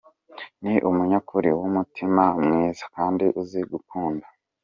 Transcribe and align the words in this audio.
Ni 0.63 0.75
umunyakuri, 0.89 1.49
w’umutima 1.59 2.23
mwiza 2.43 2.83
kandi 2.95 3.25
uzi 3.41 3.61
gukunda. 3.71 4.25